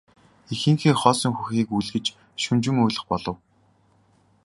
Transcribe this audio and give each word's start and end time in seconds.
Эхийнхээ 0.53 0.93
хоосон 1.01 1.33
хөхийг 1.35 1.69
үлгэж 1.77 2.05
шөнөжин 2.41 2.77
уйлах 2.81 3.05
болов. 3.09 3.37